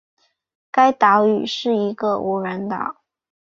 [0.71, 3.03] 该岛屿是一个无人岛。